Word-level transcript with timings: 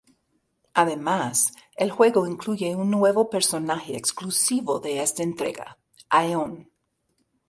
Además, 0.73 1.53
el 1.75 1.91
juego 1.91 2.25
incluye 2.25 2.75
un 2.75 2.89
nuevo 2.89 3.29
personaje 3.29 3.95
exclusivo 3.95 4.79
de 4.79 5.03
esta 5.03 5.21
entrega: 5.21 5.77
Aeon. 6.09 6.67